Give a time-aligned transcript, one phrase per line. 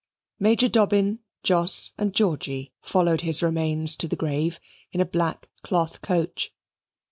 [0.39, 4.59] Major Dobbin, Jos, and Georgy followed his remains to the grave,
[4.91, 6.51] in a black cloth coach.